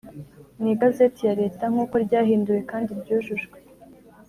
Mu 0.59 0.65
igazeti 0.73 1.21
ya 1.27 1.33
Leta 1.41 1.63
nk’uko 1.71 1.95
ryahinduwe 2.05 2.59
kandi 2.71 2.89
ryujujwe 2.99 3.57